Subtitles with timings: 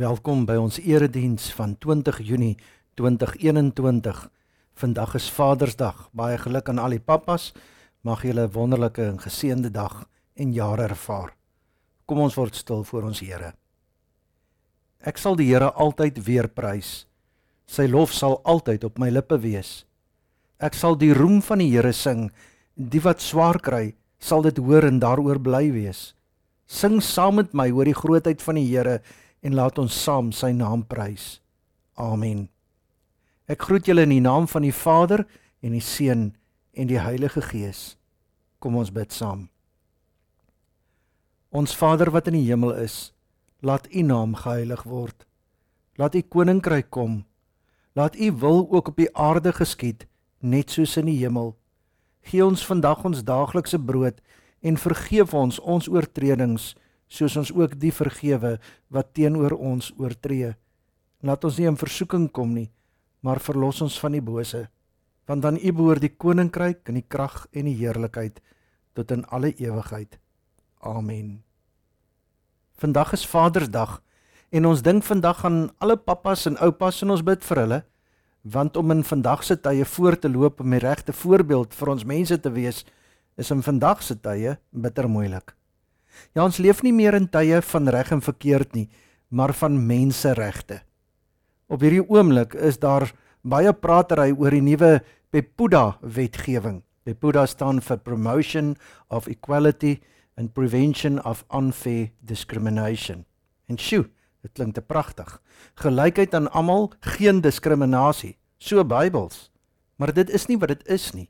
[0.00, 2.54] Welkom by ons erediens van 20 Junie
[2.96, 4.20] 2021.
[4.80, 6.06] Vandag is Vadersdag.
[6.16, 7.50] Baie geluk aan al die pappas.
[8.00, 11.36] Mag julle 'n wonderlike en geseënde dag en jare ervaar.
[12.06, 13.52] Kom ons word stil voor ons Here.
[15.00, 17.06] Ek sal die Here altyd weer prys.
[17.66, 19.84] Sy lof sal altyd op my lippe wees.
[20.58, 22.30] Ek sal die roem van die Here sing.
[22.74, 26.14] Die wat swaar kry, sal dit hoor en daaroor bly wees.
[26.66, 29.02] Sing saam met my oor die grootheid van die Here
[29.40, 31.40] en laat ons saam sy naam prys.
[31.96, 32.48] Amen.
[33.50, 35.24] Ek groet julle in die naam van die Vader
[35.60, 36.30] en die Seun
[36.72, 37.96] en die Heilige Gees.
[38.60, 39.48] Kom ons bid saam.
[41.50, 43.10] Ons Vader wat in die hemel is,
[43.60, 45.26] laat U naam geheilig word.
[45.98, 47.24] Laat U koninkryk kom.
[47.98, 50.06] Laat U wil ook op die aarde geskied,
[50.38, 51.56] net soos in die hemel.
[52.22, 54.20] Gee ons vandag ons daaglikse brood
[54.62, 56.74] en vergeef ons ons oortredings
[57.10, 58.56] soos ons ook die vergewe
[58.88, 60.54] wat teenoor ons oortree.
[61.26, 62.70] Laat ons nie in versoeking kom nie,
[63.20, 64.68] maar verlos ons van die bose,
[65.28, 68.40] want aan U behoort die koninkryk en die krag en die heerlikheid
[68.96, 70.18] tot in alle ewigheid.
[70.80, 71.42] Amen.
[72.80, 73.98] Vandag is Vadersdag
[74.50, 77.82] en ons dink vandag aan alle pappas en oupas en ons bid vir hulle
[78.42, 82.08] want om in vandag se tye voor te loop om die regte voorbeeld vir ons
[82.08, 82.84] mense te wees
[83.36, 85.59] is in vandag se tye bitter moeilik.
[86.34, 88.88] Ja, ons leef nie meer in tye van reg en verkeerd nie,
[89.28, 90.82] maar van menseregte.
[91.70, 93.10] Op hierdie oomblik is daar
[93.46, 96.80] baie pratery oor die nuwe Pepuda wetgewing.
[97.06, 98.74] Pepuda staan vir Promotion
[99.08, 100.00] of Equality
[100.36, 103.24] and Prevention of Unfair Discrimination.
[103.70, 104.08] En sjoe,
[104.42, 105.38] dit klink te pragtig.
[105.78, 108.36] Gelykheid aan almal, geen diskriminasie.
[108.58, 109.50] So Bybels.
[109.96, 111.28] Maar dit is nie wat dit is nie.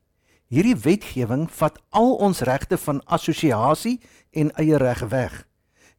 [0.51, 4.01] Hierdie wetgewing vat al ons regte van assosiasie
[4.34, 5.37] en eie reg weg.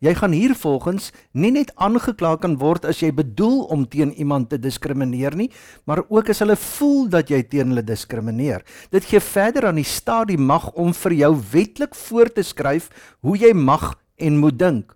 [0.04, 4.50] Jy gaan hier volgens nie net aangekla kan word as jy bedoel om teen iemand
[4.52, 5.48] te diskrimineer nie,
[5.88, 8.66] maar ook as hulle voel dat jy teen hulle diskrimineer.
[8.92, 12.90] Dit gee verder aan die staat die mag om vir jou wetlik voor te skryf
[13.22, 14.92] hoe jy mag en moet dink.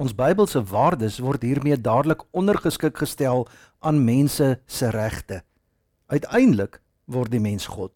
[0.00, 3.44] Ons Bybelse waardes word hiermee dadelik ondergeskik gestel
[3.84, 5.42] aan mense se regte.
[6.08, 7.92] Uiteindelik word die mens God.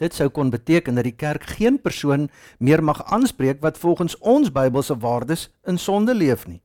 [0.00, 4.48] Dit sou kon beteken dat die kerk geen persoon meer mag aanspreek wat volgens ons
[4.52, 6.62] Bybelse waardes in sonde leef nie.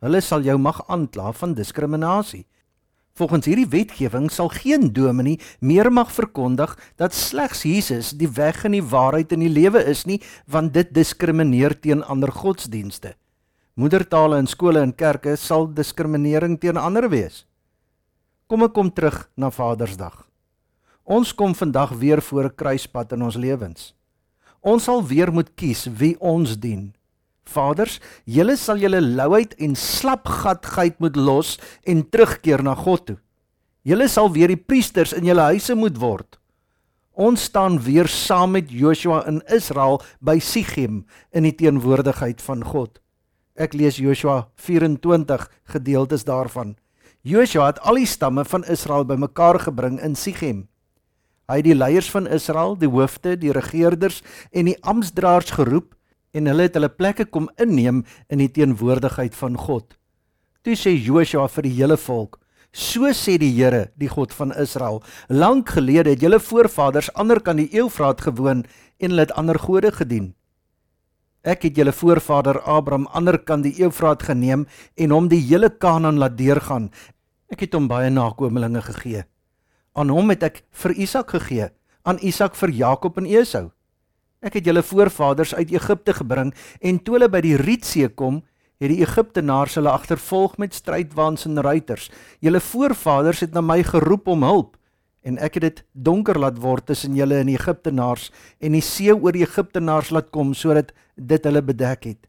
[0.00, 2.46] Hulle sal jou mag aankla van diskriminasie.
[3.12, 8.72] Volgens hierdie wetgewing sal geen dominee meer mag verkondig dat slegs Jesus die weg en
[8.72, 13.12] die waarheid in die lewe is nie, want dit diskrimineer teen ander godsdienste.
[13.76, 17.44] Moedertale in skole en kerke sal diskriminering teen ander wees.
[18.48, 20.31] Kom ek kom terug na Vadersdag.
[21.04, 23.94] Ons kom vandag weer voor 'n kruispunt in ons lewens.
[24.60, 26.94] Ons sal weer moet kies wie ons dien.
[27.44, 33.18] Vaders, julle sal julle louheid en slapgatheid moet los en terugkeer na God toe.
[33.82, 36.38] Julle sal weer die priesters in julle huise moet word.
[37.12, 43.00] Ons staan weer saam met Joshua in Israel by Sichem in die teenwoordigheid van God.
[43.58, 46.76] Ek lees Joshua 24 gedeeltes daarvan.
[47.22, 50.68] Joshua het al die stamme van Israel bymekaar gebring in Sichem.
[51.50, 54.22] Hy het die leiers van Israel, die hoofde, die regerders
[54.52, 55.96] en die amptdraers geroep
[56.32, 59.96] en hulle het hulle plekke kom inneem in die teenwoordigheid van God.
[60.62, 62.38] Toe sê Joshua vir die hele volk:
[62.72, 67.56] "So sê die Here, die God van Israel: Lank gelede het julle voorvaders ander kan
[67.56, 68.64] die Eufraat gewoon
[68.98, 70.34] en hulle het ander gode gedien.
[71.42, 76.18] Ek het julle voorvader Abraham ander kan die Eufraat geneem en hom die hele Kanaan
[76.18, 76.90] laat deurgaan.
[77.50, 79.24] Ek het hom baie nakommelinge gegee."
[79.92, 81.68] Aan hom het ek vir Isak gegee,
[82.08, 83.70] aan Isak vir Jakob en Esau.
[84.42, 88.40] Ek het julle voorvaders uit Egipte gebring en toe hulle by die Rietsee kom,
[88.82, 92.08] het die Egiptenaars hulle agtervolg met strydwaans en ruiters.
[92.42, 94.78] Julle voorvaders het na my geroep om hulp
[95.22, 98.30] en ek het dit donker laat word tussen julle en die Egiptenaars
[98.64, 102.26] en die see oor die Egiptenaars laat kom sodat dit hulle bedek het.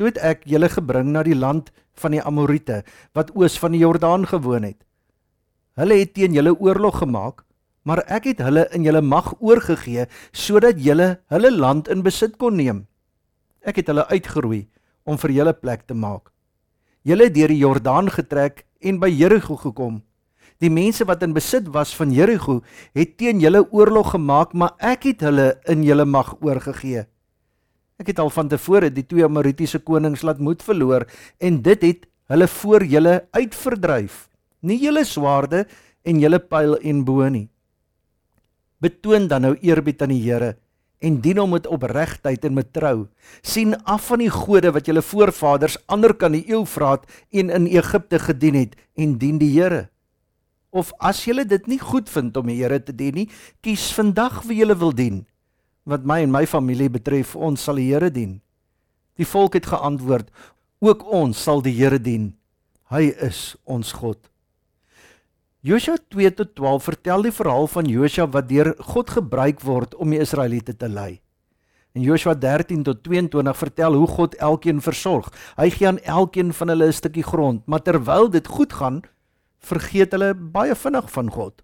[0.00, 1.68] Toe het ek julle gebring na die land
[2.00, 2.80] van die Amorite
[3.14, 4.80] wat oos van die Jordaan gewoon het.
[5.80, 7.44] Hulle het teen julle oorlog gemaak,
[7.88, 10.04] maar ek het hulle in julle mag oorgegee
[10.36, 12.84] sodat julle hulle land in besit kon neem.
[13.64, 14.66] Ek het hulle uitgeroei
[15.08, 16.28] om vir julle plek te maak.
[17.08, 20.02] Julle het deur die Jordaan getrek en by Jerigo gekom.
[20.62, 22.60] Die mense wat in besit was van Jerigo
[22.94, 27.06] het teen julle oorlog gemaak, maar ek het hulle in julle mag oorgegee.
[27.98, 31.08] Ek het al van tevore die twee Amoritiese konings laat moed verloor
[31.40, 34.28] en dit het hulle voor julle uitverdryf
[34.62, 35.66] nie julle swaarde
[36.06, 37.48] en julle pyl en bo nie.
[38.82, 40.56] Betoon dan nou eerbied aan die Here
[41.02, 43.08] en dien hom met opregtheid en met trou.
[43.42, 48.18] sien af van die gode wat julle voorvaders ander kan die Eufraat en in Egipte
[48.18, 49.88] gedien het en dien die Here.
[50.70, 53.28] Of as julle dit nie goed vind om die Here te dien nie,
[53.60, 55.26] kies vandag wie julle wil dien.
[55.84, 58.40] Wat my en my familie betref, ons sal die Here dien.
[59.18, 60.30] Die volk het geantwoord:
[60.80, 62.32] Ook ons sal die Here dien.
[62.88, 64.31] Hy is ons God.
[65.62, 70.10] Josua 2 tot 12 vertel die verhaal van Josua wat deur God gebruik word om
[70.10, 71.20] die Israeliete te lei.
[71.94, 75.28] En Josua 13 tot 22 vertel hoe God elkeen versorg.
[75.54, 79.02] Hy gee aan elkeen van hulle 'n stukkie grond, maar terwyl dit goed gaan,
[79.60, 81.62] vergeet hulle baie vinnig van God.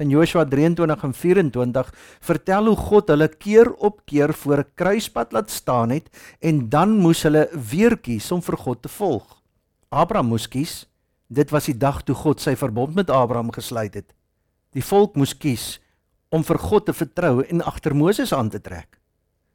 [0.00, 5.32] In Josua 23 en 24 vertel hoe God hulle keer op keer voor 'n kruispunt
[5.32, 6.08] laat staan het
[6.40, 9.42] en dan moes hulle weer kies om vir God te volg.
[9.90, 10.93] Abraham moes kies
[11.34, 14.12] Dit was die dag toe God sy verbond met Abraham gesluit het.
[14.74, 15.78] Die volk moes kies
[16.34, 19.00] om vir God te vertrou en agter Moses aan te trek.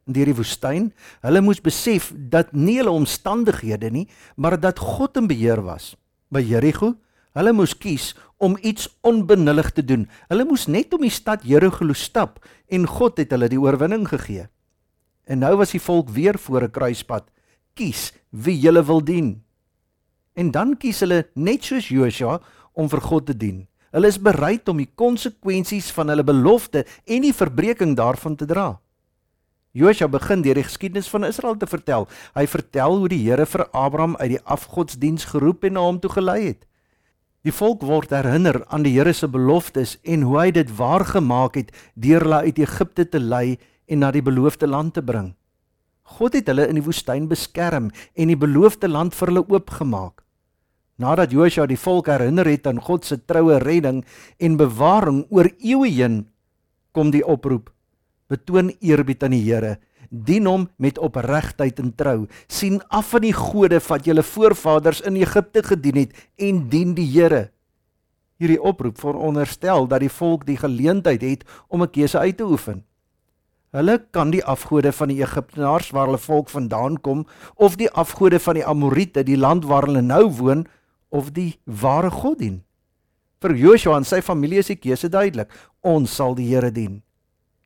[0.08, 0.90] In die woestyn,
[1.24, 5.94] hulle moes besef dat nie hulle omstandighede nie, maar dat God in beheer was.
[6.34, 6.96] By Jerigo,
[7.38, 8.12] hulle moes kies
[8.42, 10.08] om iets onbenullig te doen.
[10.32, 14.48] Hulle moes net om die stad Jerigo stap en God het hulle die oorwinning gegee.
[15.30, 17.30] En nou was die volk weer voor 'n kruispunt.
[17.76, 19.44] Kies wie jy wil dien.
[20.40, 22.38] En dan kies hulle net soos Josua
[22.80, 23.66] om vir God te dien.
[23.92, 28.78] Hulle is bereid om die konsekwensies van hulle belofte en die verbreeking daarvan te dra.
[29.76, 32.08] Josua begin deur die geskiedenis van Israel te vertel.
[32.38, 36.14] Hy vertel hoe die Here vir Abraham uit die afgodsdiens geroep en na hom toe
[36.14, 36.64] gelei het.
[37.46, 41.76] Die volk word herinner aan die Here se beloftes en hoe hy dit waargemaak het
[41.96, 45.34] deur hulle uit Egipte te lei en na die beloofde land te bring.
[46.18, 50.24] God het hulle in die woestyn beskerm en die beloofde land vir hulle oopgemaak.
[51.00, 54.02] Nadat Josua die volk herinner het aan God se troue redding
[54.38, 56.26] en bewaring oor eeue heen,
[56.92, 57.70] kom die oproep:
[58.28, 59.78] Betoon eerbied aan die Here,
[60.10, 65.16] dien hom met opregtheid en trou, sien af van die gode wat julle voorvaders in
[65.16, 67.48] Egipte gedien het en dien die Here.
[68.40, 72.84] Hierdie oproep veronderstel dat die volk die geleentheid het om 'n keuse uit te oefen.
[73.72, 78.40] Hulle kan die afgode van die Egiptenaars waar hulle volk vandaan kom of die afgode
[78.40, 80.66] van die Amorite, die land waar hulle nou woon,
[81.10, 82.58] of die ware God dien.
[83.40, 85.52] Vir Joshua en sy familie is die keuse duidelik.
[85.86, 87.00] Ons sal die Here dien.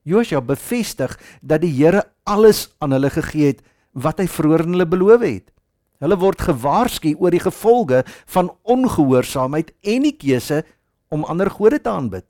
[0.06, 3.63] Joshua bevestig dat die Here alles aan hulle gegee het
[3.94, 5.50] wat hy vroeër hulle beloof het.
[6.04, 8.04] Hulle word gewaarsku oor die gevolge
[8.36, 10.63] van ongehoorsaamheid en die keuse
[11.13, 12.28] om ander gode te aanbid.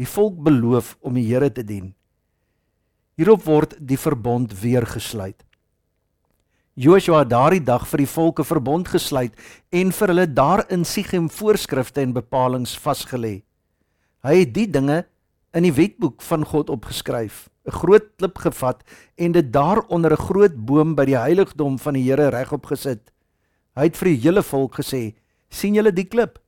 [0.00, 1.92] Die volk beloof om die Here te dien.
[3.20, 5.44] Hierop word die verbond weer gesluit.
[6.74, 9.34] Joshua het daardie dag vir die volke verbond gesluit
[9.76, 13.42] en vir hulle daarin Sichem voorskrifte en bepalinge vasgelê.
[14.24, 15.02] Hy het die dinge
[15.52, 18.80] in die wetboek van God opgeskryf, 'n groot klip gevat
[19.18, 23.12] en dit daaronder 'n groot boom by die heiligdom van die Here regop gesit.
[23.76, 25.14] Hy het vir die hele volk gesê:
[25.50, 26.38] "sien julle die klip?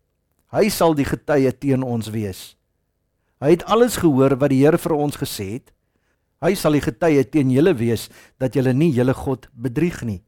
[0.52, 2.56] Hy sal die getuie teen ons wees."
[3.40, 5.70] Hy het alles gehoor wat die Here vir ons gesê het
[6.42, 8.08] Hy sal die getuie teen julle wees
[8.38, 10.22] dat julle nie julle God bedrieg nie.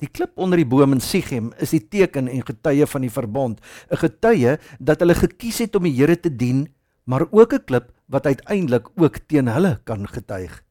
[0.00, 3.60] Die klip onder die boom in Sichem is die teken en getuie van die verbond,
[3.90, 6.68] 'n getuie dat hulle gekies het om die Here te dien,
[7.04, 10.62] maar ook 'n klip wat uiteindelik ook teen hulle kan getuig.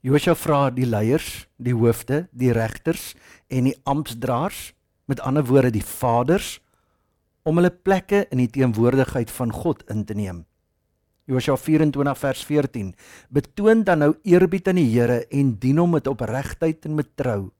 [0.00, 3.14] Josua vra die leiers, die hoofde, die regters
[3.48, 4.74] en die amptdraers,
[5.06, 6.60] met ander woorde die vaders,
[7.42, 10.44] om hulle plekke in die teenwoordigheid van God in te neem.
[11.26, 12.92] Josua 24 vers 14
[13.34, 17.50] betoon dan nou eerbied aan die Here en dien hom met opregtheid en met trou.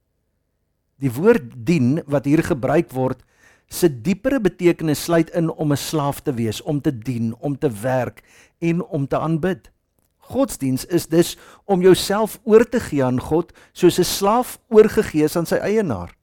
[1.03, 3.25] Die woord dien wat hier gebruik word
[3.67, 7.71] se diepere betekenis sluit in om 'n slaaf te wees, om te dien, om te
[7.71, 8.23] werk
[8.61, 9.71] en om te aanbid.
[10.19, 15.37] Godsdiens is dus om jouself oor te gee aan God soos 'n slaaf oorgegee is
[15.37, 16.15] aan sy eienaar.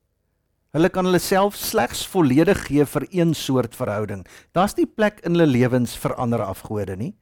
[0.72, 4.26] Hulle kan hulle self slegs volledig gee vir een soort verhouding.
[4.52, 7.14] Daar's nie plek in hulle lewens vir ander afgode nie.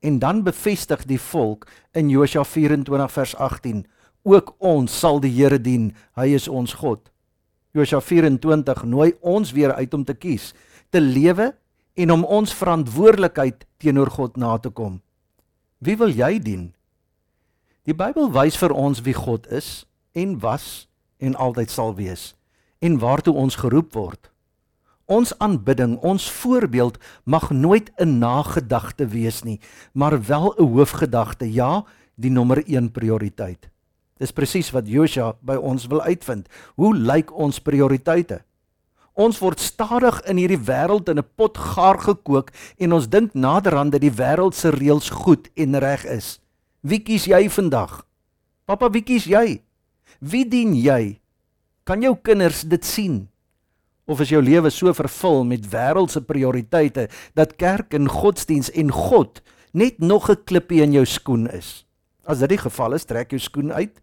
[0.00, 3.86] En dan bevestig die volk in Josua 24 vers 18:
[4.22, 7.10] Ook ons sal die Here dien, hy is ons God.
[7.72, 10.54] Josua 24 nooi ons weer uit om te kies,
[10.90, 11.52] te lewe
[11.94, 15.00] en om ons verantwoordelikheid teenoor God na te kom.
[15.78, 16.70] Wie wil jy dien?
[17.86, 19.86] Die Bybel wys vir ons wie God is
[20.16, 20.88] en was
[21.22, 22.32] en altyd sal wees
[22.84, 24.30] en waartoe ons geroep word.
[25.06, 29.60] Ons aanbidding, ons voorbeeld mag nooit 'n nagedagte wees nie,
[29.92, 31.84] maar wel 'n hoofgedagte, ja,
[32.14, 33.70] die nommer 1 prioriteit.
[34.18, 36.48] Dis presies wat Josua by ons wil uitvind.
[36.74, 38.42] Hoe lyk ons prioriteite?
[39.12, 43.92] Ons word stadig in hierdie wêreld in 'n pot gaar gekook en ons dink naderhand
[43.92, 46.40] dat die wêreld se reëls goed en reg is.
[46.80, 48.06] Wie kies jy vandag?
[48.64, 49.62] Pappa, wie kies jy?
[50.20, 51.20] Wie dien jy?
[51.84, 53.28] Kan jou kinders dit sien?
[54.06, 59.42] Of is jou lewe so vervul met wêreldse prioriteite dat kerk en godsdiens en God
[59.74, 61.86] net nog 'n klippie in jou skoen is?
[62.24, 64.02] As dit die geval is, trek jou skoen uit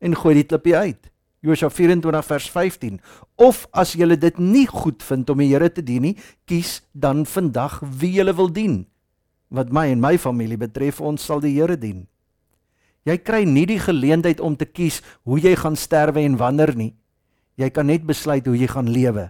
[0.00, 1.10] en gooi die klippie uit.
[1.42, 3.00] Josua 24 vers 15.
[3.36, 7.26] Of as jy dit nie goed vind om die Here te dien nie, kies dan
[7.26, 8.86] vandag wie jy wil dien.
[9.50, 12.06] Wat my en my familie betref, ons sal die Here dien.
[13.04, 16.94] Jy kry nie die geleentheid om te kies hoe jy gaan sterwe en wanneer nie.
[17.62, 19.28] Jy kan net besluit hoe jy gaan lewe.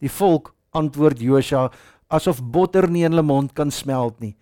[0.00, 1.68] Die volk antwoord Josua
[2.12, 4.34] asof botter nie in hulle mond kan smelt nie.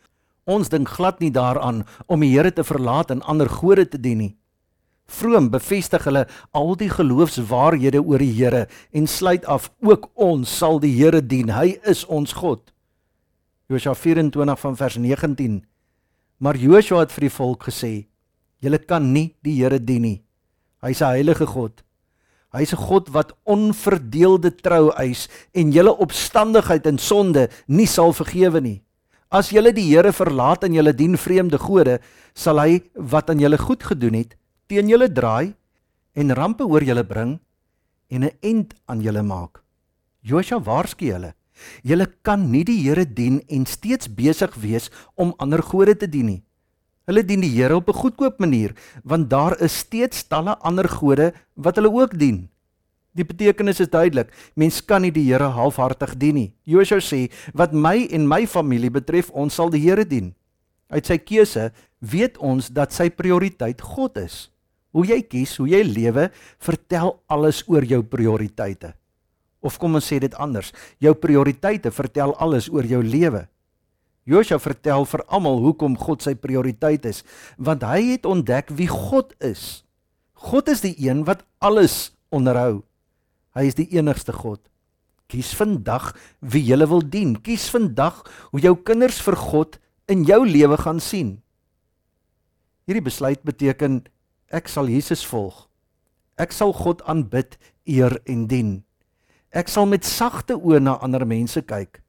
[0.45, 4.21] Ons dink glad nie daaraan om die Here te verlaat en ander gode te dien
[4.21, 4.35] nie.
[5.09, 6.25] Vroom bevestig hulle
[6.57, 11.53] al die geloofswaarhede oor die Here en sluit af ook ons sal die Here dien.
[11.53, 12.71] Hy is ons God.
[13.73, 15.63] Josua 24 van vers 19.
[16.39, 17.93] Maar Josua het vir die volk gesê:
[18.61, 20.21] Julle kan nie die Here dien nie.
[20.85, 21.84] Hy's 'n heilige God.
[22.55, 28.61] Hy's 'n God wat onverdeelde trou eis en julle opstandigheid en sonde nie sal vergewe
[28.61, 28.83] nie.
[29.29, 31.99] As julle die Here verlaat en julle dien vreemde gode,
[32.35, 34.37] sal hy wat aan julle goed gedoen het,
[34.69, 35.55] teen julle draai
[36.15, 37.41] en rampe oor julle bring
[38.11, 39.63] en 'n end aan julle maak.
[40.23, 41.35] Josua waarsku hulle:
[41.83, 46.27] Julle kan nie die Here dien en steeds besig wees om ander gode te dien
[46.27, 46.43] nie.
[47.05, 48.73] Hulle dien die Here op 'n goedkoop manier,
[49.05, 52.49] want daar is steeds talle ander gode wat hulle ook dien.
[53.15, 54.33] Die betekenis is duidelik.
[54.59, 56.53] Mens kan nie die Here halfhartig dien nie.
[56.65, 60.35] Josua sê: "Wat my en my familie betref, ons sal die Here dien."
[60.89, 64.51] Uit sy keuse weet ons dat sy prioriteit God is.
[64.93, 68.95] Hoe jy kies, hoe jy lewe, vertel alles oor jou prioriteite.
[69.61, 73.49] Of kom ons sê dit anders, jou prioriteite vertel alles oor jou lewe.
[74.25, 77.23] Josua vertel vir almal hoekom God sy prioriteit is,
[77.57, 79.85] want hy het ontdek wie God is.
[80.33, 82.83] God is die een wat alles onderhou.
[83.55, 84.61] Hy is die enigste God.
[85.29, 87.37] Kies vandag wie jy wil dien.
[87.37, 89.79] Kies vandag hoe jou kinders vir God
[90.09, 91.39] in jou lewe gaan sien.
[92.85, 94.03] Hierdie besluit beteken
[94.55, 95.65] Ek sal Jesus volg.
[96.39, 97.57] Ek sal God aanbid,
[97.89, 98.85] eer en dien.
[99.51, 102.04] Ek sal met sagte oë na ander mense kyk.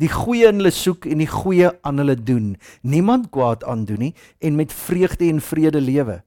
[0.00, 2.56] Die goeie in hulle soek en die goeie aan hulle doen.
[2.80, 6.22] Niemand kwaad aandoen nie en met vreugde en vrede lewe.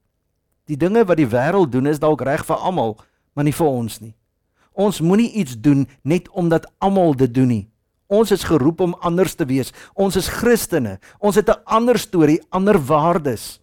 [0.65, 2.95] Die dinge wat die wêreld doen is dalk reg vir almal,
[3.34, 4.13] maar nie vir ons nie.
[4.74, 7.65] Ons moenie iets doen net omdat almal dit doen nie.
[8.07, 9.74] Ons is geroep om anders te wees.
[9.93, 11.00] Ons is Christene.
[11.19, 13.60] Ons het 'n ander storie, ander waardes.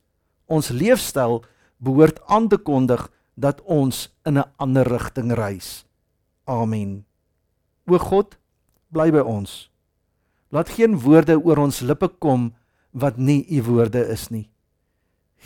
[0.46, 1.44] Ons leefstyl
[1.78, 5.84] behoort aan te kondig dat ons in 'n ander rigting reis.
[6.44, 7.04] Amen.
[7.86, 8.38] O God,
[8.88, 9.71] bly by ons.
[10.52, 12.50] Laat geen woorde oor ons lippe kom
[12.92, 14.50] wat nie u woorde is nie.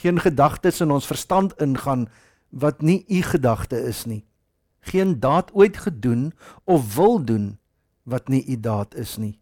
[0.03, 2.09] Geen gedagtes in ons verstand ingaan
[2.51, 4.25] wat nie u gedagte is nie.
[4.91, 6.33] Geen daad ooit gedoen
[6.65, 7.59] of wil doen
[8.03, 9.39] wat nie u daad is nie.